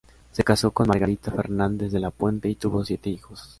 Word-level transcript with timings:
Se 0.31 0.43
casó 0.43 0.71
con 0.71 0.87
Margarita 0.87 1.31
Fernández 1.31 1.91
de 1.91 1.99
la 1.99 2.09
Puente 2.09 2.49
y 2.49 2.55
tuvo 2.55 2.83
siete 2.83 3.11
hijos. 3.11 3.49